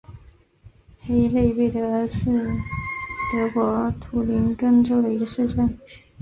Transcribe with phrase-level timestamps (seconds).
[1.03, 2.25] 黑内贝格是
[3.31, 5.77] 德国图林根州的一个市镇。